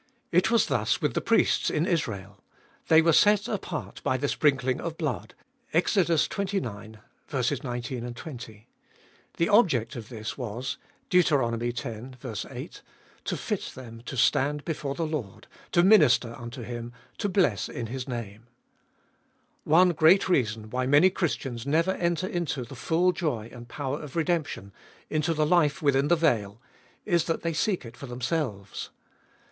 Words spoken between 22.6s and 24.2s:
the full joy and power of